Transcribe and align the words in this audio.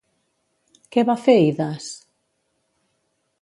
Què 0.95 1.03
va 1.09 1.17
fer 1.25 1.35
Idas? 1.51 1.91